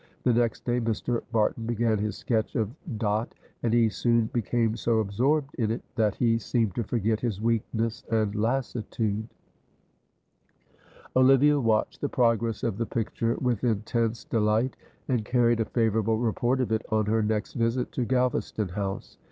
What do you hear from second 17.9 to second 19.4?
to Galvaston House.